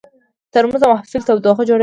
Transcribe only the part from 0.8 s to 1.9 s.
د محفل تودوخه جوړوي.